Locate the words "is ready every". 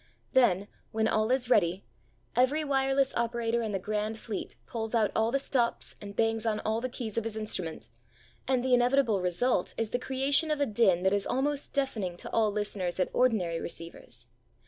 1.29-2.63